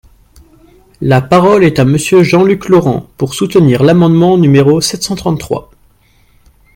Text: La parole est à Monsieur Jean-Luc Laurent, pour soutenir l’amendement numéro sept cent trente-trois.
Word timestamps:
La 1.01 1.21
parole 1.21 1.63
est 1.63 1.77
à 1.77 1.85
Monsieur 1.85 2.23
Jean-Luc 2.23 2.69
Laurent, 2.69 3.05
pour 3.17 3.35
soutenir 3.35 3.83
l’amendement 3.83 4.35
numéro 4.35 4.81
sept 4.81 5.03
cent 5.03 5.13
trente-trois. 5.15 5.69